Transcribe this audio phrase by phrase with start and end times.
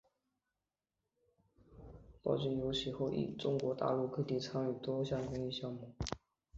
[2.23, 5.93] 包兆龙其后亦于中国大陆各地参与多项公益项目。